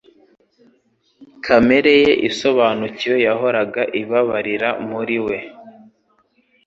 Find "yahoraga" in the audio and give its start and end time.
3.27-3.81